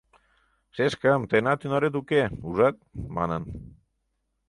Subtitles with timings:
[0.75, 2.75] —Шешкым, тыйынат ӱнарет уке, ужат,—
[3.15, 3.43] манын.